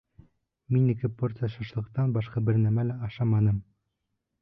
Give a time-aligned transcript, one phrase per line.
[0.77, 3.65] Мин ике порция шашлыктан башҡа бер нәмә лә ашаманым!